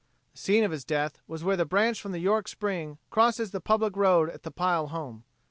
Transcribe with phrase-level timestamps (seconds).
[0.31, 3.61] The scene of his death was where the branch from the York Spring crosses the
[3.61, 5.25] public road at the Pile home.